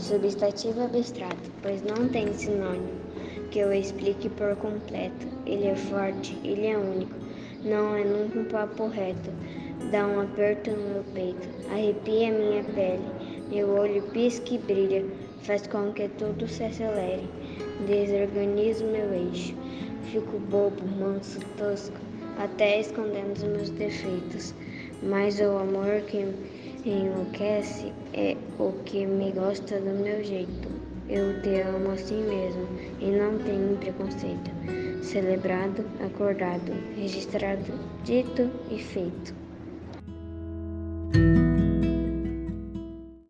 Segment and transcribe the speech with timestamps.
[0.00, 2.88] Substantivo abstrato, pois não tem sinônimo
[3.50, 5.26] que eu explique por completo.
[5.44, 7.14] Ele é forte, ele é único,
[7.62, 9.30] não é nunca um papo reto.
[9.92, 13.04] Dá um aperto no meu peito, arrepia minha pele,
[13.50, 15.04] meu olho pisca e brilha,
[15.42, 17.28] faz com que tudo se acelere,
[17.86, 19.54] desorganizo meu eixo.
[20.04, 21.98] Fico bobo, manso, tosco,
[22.38, 24.54] até escondendo os meus defeitos.
[25.02, 26.26] Mas o amor que
[26.84, 30.68] enlouquece é o que me gosta do meu jeito.
[31.08, 32.66] Eu te amo assim mesmo
[33.00, 34.50] e não tenho preconceito.
[35.02, 37.72] Celebrado, acordado, registrado,
[38.04, 39.34] dito e feito.